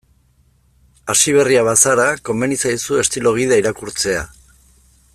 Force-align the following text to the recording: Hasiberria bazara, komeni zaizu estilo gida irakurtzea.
Hasiberria 1.13 1.61
bazara, 1.67 2.07
komeni 2.31 2.57
zaizu 2.65 2.99
estilo 3.05 3.35
gida 3.39 3.61
irakurtzea. 3.63 4.29